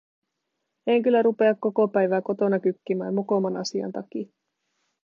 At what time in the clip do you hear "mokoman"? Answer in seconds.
3.13-3.57